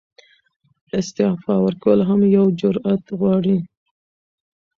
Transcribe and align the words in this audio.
استعفاء 0.99 1.59
ورکول 1.65 1.99
هم 2.09 2.21
یو 2.35 2.45
جرئت 2.59 3.03
غواړي. 3.19 3.57